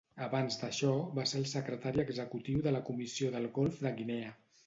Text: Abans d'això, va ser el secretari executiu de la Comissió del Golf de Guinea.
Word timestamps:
Abans 0.27 0.55
d'això, 0.61 0.87
va 1.17 1.25
ser 1.31 1.41
el 1.41 1.45
secretari 1.51 2.01
executiu 2.05 2.65
de 2.69 2.73
la 2.77 2.83
Comissió 2.87 3.31
del 3.37 3.47
Golf 3.59 3.85
de 3.87 3.93
Guinea. 4.01 4.35